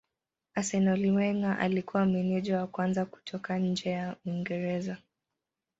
Arsenal 0.55 1.09
Wenger 1.15 1.57
alikuwa 1.59 2.05
meneja 2.05 2.59
wa 2.59 2.67
kwanza 2.67 3.05
kutoka 3.05 3.57
nje 3.57 3.89
ya 3.89 4.15
Uingereza. 4.25 4.97